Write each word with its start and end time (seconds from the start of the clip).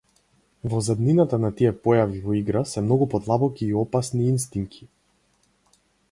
Во 0.71 0.79
заднината 0.85 1.37
на 1.43 1.51
тие 1.59 1.73
појави 1.83 2.21
во 2.23 2.37
игра 2.39 2.63
се 2.71 2.83
многу 2.85 3.07
подлабоки 3.11 3.67
и 3.67 3.75
опасни 3.83 4.25
инстинки! 4.31 4.89